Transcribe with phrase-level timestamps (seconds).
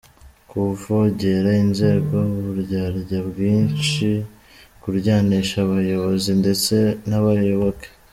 [0.49, 4.07] Kuvogera inzego, uburyarya bwinshi
[4.81, 6.75] kuryanisha abayobozi ndetse
[7.09, 7.87] n’abayoboke!